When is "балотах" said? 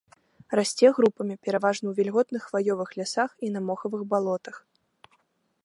4.15-4.55